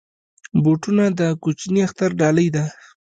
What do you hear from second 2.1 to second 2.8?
ډالۍ ده.